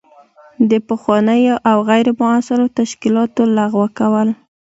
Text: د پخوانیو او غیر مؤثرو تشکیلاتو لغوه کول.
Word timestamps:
د 0.69 0.71
پخوانیو 0.87 1.55
او 1.69 1.77
غیر 1.89 2.07
مؤثرو 2.19 2.65
تشکیلاتو 2.79 3.41
لغوه 3.57 3.87
کول. 3.97 4.27